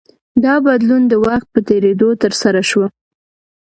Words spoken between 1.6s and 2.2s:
تېرېدو